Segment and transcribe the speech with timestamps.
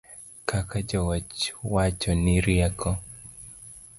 [0.49, 1.39] Kaka jowach
[1.73, 2.89] wacho ni rieko